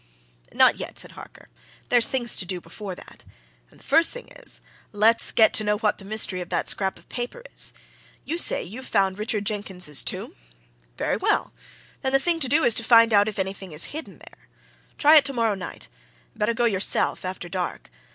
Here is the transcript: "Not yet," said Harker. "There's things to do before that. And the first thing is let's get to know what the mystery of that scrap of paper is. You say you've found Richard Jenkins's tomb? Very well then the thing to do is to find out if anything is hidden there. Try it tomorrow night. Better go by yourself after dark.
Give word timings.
"Not 0.51 0.79
yet," 0.79 0.97
said 0.97 1.11
Harker. 1.11 1.47
"There's 1.89 2.07
things 2.07 2.35
to 2.37 2.45
do 2.45 2.59
before 2.59 2.95
that. 2.95 3.23
And 3.69 3.79
the 3.79 3.83
first 3.83 4.11
thing 4.11 4.29
is 4.35 4.59
let's 4.91 5.31
get 5.31 5.53
to 5.53 5.63
know 5.63 5.77
what 5.77 5.99
the 5.99 6.05
mystery 6.05 6.41
of 6.41 6.49
that 6.49 6.67
scrap 6.67 6.97
of 6.97 7.07
paper 7.07 7.43
is. 7.53 7.71
You 8.25 8.39
say 8.39 8.63
you've 8.63 8.87
found 8.87 9.19
Richard 9.19 9.45
Jenkins's 9.45 10.01
tomb? 10.01 10.35
Very 10.97 11.17
well 11.17 11.53
then 12.01 12.13
the 12.13 12.19
thing 12.19 12.39
to 12.39 12.49
do 12.49 12.63
is 12.63 12.73
to 12.81 12.83
find 12.83 13.13
out 13.13 13.27
if 13.27 13.37
anything 13.37 13.73
is 13.73 13.83
hidden 13.93 14.17
there. 14.17 14.47
Try 14.97 15.17
it 15.17 15.23
tomorrow 15.25 15.53
night. 15.53 15.87
Better 16.35 16.55
go 16.55 16.63
by 16.63 16.69
yourself 16.69 17.23
after 17.23 17.47
dark. 17.47 17.91